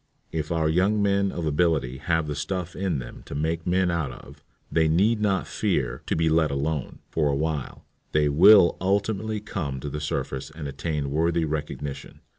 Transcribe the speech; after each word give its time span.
If 0.31 0.51
our 0.51 0.67
young 0.67 0.99
men 0.99 1.31
of 1.31 1.45
ability 1.45 1.97
have 1.99 2.25
the 2.25 2.33
stuff 2.33 2.75
in 2.75 2.97
them 2.97 3.21
to 3.27 3.35
make 3.35 3.67
men 3.67 3.91
out 3.91 4.09
of, 4.11 4.43
they 4.71 4.87
need 4.87 5.21
not 5.21 5.45
fear 5.45 6.01
"to 6.07 6.15
be 6.15 6.27
let 6.27 6.49
alone" 6.49 6.97
for 7.11 7.27
a 7.29 7.35
while; 7.35 7.85
they 8.11 8.27
will 8.27 8.77
ultimately 8.81 9.39
come 9.39 9.79
to 9.79 9.91
the 9.91 10.01
surface 10.01 10.49
and 10.49 10.67
attain 10.67 11.11
worthy 11.11 11.45
recognition.' 11.45 12.21